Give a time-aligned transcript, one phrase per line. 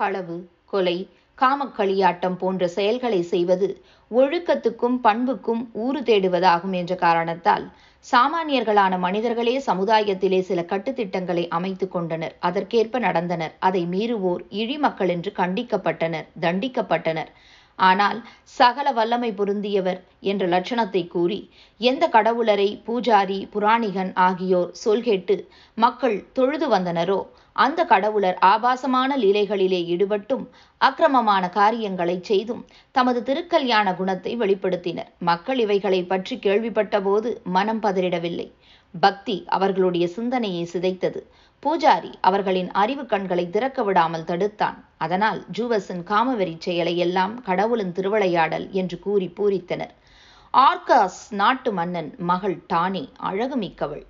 [0.00, 0.36] களவு
[0.66, 3.68] கொலை காமக்களியாட்டம் போன்ற செயல்களை செய்வது
[4.10, 7.64] ஒழுக்கத்துக்கும் பண்புக்கும் ஊறு தேடுவதாகும் என்ற காரணத்தால்
[8.12, 12.34] சாமானியர்களான மனிதர்களே சமுதாயத்திலே சில கட்டுத்திட்டங்களை அமைத்து கொண்டனர்.
[12.38, 13.54] அதற்கேற்ப நடந்தனர்.
[13.58, 17.30] அதை மீறுவோர் இழிமக்கள் என்று கண்டிக்கப்பட்டனர் தண்டிக்கப்பட்டனர்.
[17.78, 18.18] ஆனால்
[18.58, 20.00] சகல வல்லமை பொருந்தியவர்
[20.30, 21.38] என்ற லட்சணத்தை கூறி
[21.80, 25.36] எந்த கடவுளரை பூஜாரி புராணிகன் ஆகியோர் சொல்கேட்டு
[25.78, 27.20] மக்கள் தொழுது வந்தனரோ
[27.56, 30.44] அந்த கடவுளர் ஆபாசமான லீலைகளிலே ஈடுபட்டும்
[30.80, 32.62] அக்கிரமமான காரியங்களை செய்தும்
[32.94, 35.10] தமது திருக்கல்யாண குணத்தை வெளிப்படுத்தினர்.
[35.20, 38.48] மக்கள் இவைகளை பற்றி கேள்விப்பட்டபோது மனம் பதறிடவில்லை.
[39.00, 41.20] பக்தி அவர்களுடைய சிந்தனையை சிதைத்தது.
[41.62, 44.84] பூஜாரி அவர்களின் அறிவு கண்களை திறக்க விடாமல் தடுத்தான்.
[44.96, 49.94] அதனால் ஜூவஸின் காமவெறி செயலை எல்லாம் கடவுளின் திருவிளையாடல் என்று கூறி பூரித்தனர்.
[50.54, 54.04] ஆர்காஸ் நாட்டு மன்னன் மகள் டானி அழகுமிக்கவள்.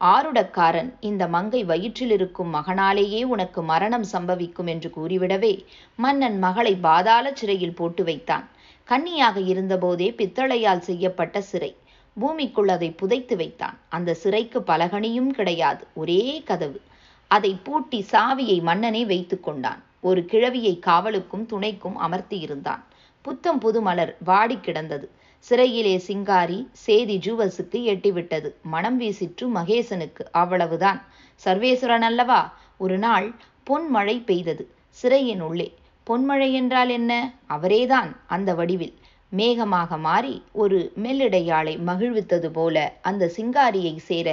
[0.00, 5.64] ஆருடக்காரன் இந்த மங்கை வயிற்றில் இருக்கும் மகனாலேயே உனக்கு மரணம் சம்பவிக்கும் என்று கூறிவிடவே
[5.96, 8.48] மன்னன் மகளை பாதாள சிறையில் போட்டு வைத்தான்.
[8.84, 11.76] கன்னியாக இருந்தபோதே பித்தளையால் செய்யப்பட்ட சிறை.
[12.18, 13.78] பூமிக்குள் அதை புதைத்து வைத்தான்.
[13.88, 15.86] அந்த சிறைக்கு பலகணியும் கிடையாது.
[15.94, 16.80] ஒரே கதவு.
[17.26, 19.82] அதை பூட்டி சாவியை மன்னனே வைத்து கொண்டான்.
[20.00, 22.82] ஒரு கிழவியை காவலுக்கும் துணைக்கும் அமர்த்தியிருந்தான்
[23.22, 25.10] புத்தம் புது மலர் வாடி கிடந்தது.
[25.38, 28.50] சிறையிலே சிங்காரி சேதி ஜூவஸுக்கு எட்டிவிட்டது.
[28.62, 30.20] மனம் வீசிற்று மகேசனுக்கு.
[30.32, 31.04] அவ்வளவுதான்.
[31.44, 32.58] சர்வேஸ்வரன் அல்லவா?
[32.76, 33.34] ஒரு நாள்
[33.70, 34.70] பொன்மழை பெய்தது.
[34.90, 35.74] சிறையின் உள்ளே.
[36.06, 37.32] பொன்மழை என்றால் என்ன?
[37.48, 38.16] அவரேதான்.
[38.26, 38.94] அந்த வடிவில்.
[39.32, 44.28] மேகமாக மாறி ஒரு மெல்லிடையாளை மகிழ்வித்தது போல அந்த சிங்காரியை சேர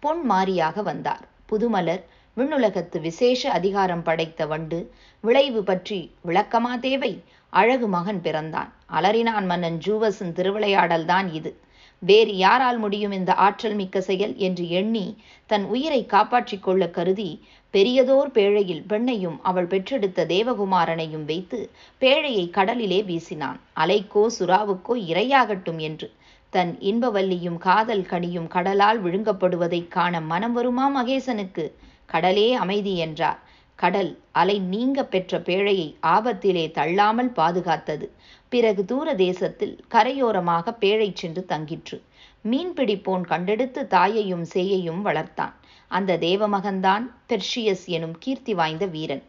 [0.00, 1.24] பொன் மாரியாக வந்தார்.
[1.46, 2.02] புதுமலர்
[2.36, 7.22] விண்ணுலகத்து விசேஷ அதிகாரம் படைத்த வண்டு விளைவு பற்றி விளக்கமா தேவை?
[7.50, 8.72] அழகு மகன் பிறந்தான்.
[8.92, 11.56] அலறினான் மன்னன் ஜூவஸின் திருவிளையாடல் தான் இது.
[11.98, 15.16] வேறு யாரால் முடியும் இந்த ஆற்றல் மிக்க செயல் என்று எண்ணி
[15.46, 23.60] தன் உயிரை காப்பாற்றிக் கொள்ள கருதி பெரியதோர் பேழையில் பெண்ணையும் அவள் பெற்றெடுத்த தேவகுமாரனையும் வைத்து பேழையை கடலிலே வீசினான்.
[23.76, 26.12] அலைக்கோ சுறாவுக்கோ இரையாகட்டும் என்று.
[26.50, 31.72] தன் இன்பவல்லியும் காதல் கனியும் கடலால் விழுங்கப்படுவதைக் காண மனம் வருமா மகேசனுக்கு?
[32.12, 33.40] கடலே அமைதி என்றார்.
[33.78, 38.06] கடல் அலை நீங்க பெற்ற பேழையை ஆபத்திலே தள்ளாமல் பாதுகாத்தது.
[38.48, 41.96] பிறகு தூர தேசத்தில் கரையோரமாக பேழை சென்று தங்கிற்று.
[42.42, 45.54] மீன் பிடிப்போன் கண்டெடுத்து தாயையும் சேயையும் வளர்த்தான்.
[45.88, 49.24] அந்த தேவமகன்தான் பெர்ஷியஸ் எனும் கீர்த்தி வாய்ந்த வீரன்.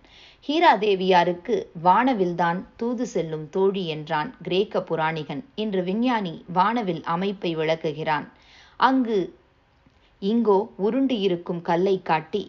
[0.48, 5.44] ஹீராதேவியாருக்கு வானவில்தான் தூது செல்லும் தோழி என்றான் கிரேக்க புராணிகன்.
[5.56, 8.28] இன்று விஞ்ஞானி வானவில் அமைப்பை விளக்குகிறான்.
[8.80, 9.20] அங்கு
[10.22, 12.44] இங்கோ உருண்டு இருக்கும் கல்லை காட்டி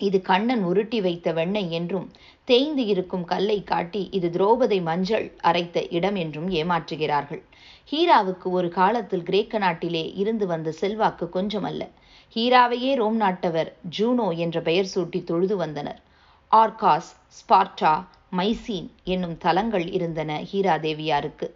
[0.00, 2.06] இது கண்ணன் உருட்டி வைத்த வெண்ணெய் என்றும்
[2.44, 7.42] தேய்ந்து இருக்கும் கல்லை காட்டி இது துரோபதை மஞ்சள் அரைத்த இடம் என்றும் ஏமாற்றுகிறார்கள்.
[7.92, 11.82] ஹீராவுக்கு ஒரு காலத்தில் கிரேக்க நாட்டிலே இருந்து வந்த செல்வாக்கு கொஞ்சமல்ல.
[12.36, 16.00] ஹீராவையே ரோம் நாட்டவர் ஜூனோ என்ற பெயர் சூட்டி தொழுது வந்தனர்.
[16.50, 17.94] ஆர்காஸ் ஸ்பார்டா
[18.36, 21.46] மைசீன் என்னும் தலங்கள் இருந்தன ஹீரா தேவியாருக்கு.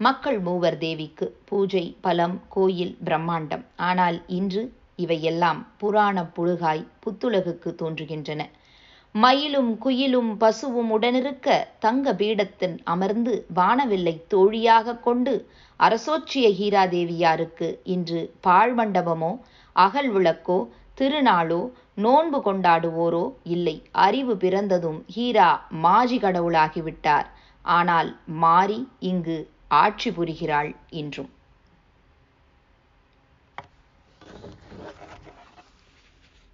[0.00, 3.64] மக்கள் மூவர் தேவிக்கு பூஜை பலம் கோயில் பிரம்மாண்டம்.
[3.76, 4.62] ஆனால் இன்று
[4.98, 8.42] இவையெல்லாம் புராண புழுகாய் புத்துலகுக்கு தோன்றுகின்றன.
[9.14, 11.48] மயிலும் குயிலும் பசுவும் உடனிருக்க
[11.78, 15.34] தங்க பீடத்தின் அமர்ந்து வானவில்லை தோழியாக கொண்டு
[15.80, 19.32] அரசோச்சிய ஹீராதேவியாருக்கு இன்று பாழ்மண்டபமோ
[19.76, 20.58] அகல் விளக்கோ
[20.98, 21.60] திருநாளோ
[22.04, 23.76] நோன்பு கொண்டாடுவோரோ இல்லை.
[24.04, 25.48] அறிவு பிறந்ததும் ஹீரா
[25.84, 27.28] மாஜி கடவுளாகிவிட்டார்.
[27.64, 28.10] ஆனால்
[28.44, 28.78] மாறி
[29.10, 29.38] இங்கு
[29.82, 30.70] ஆட்சி புரிகிறாள்
[31.00, 31.30] என்றும்.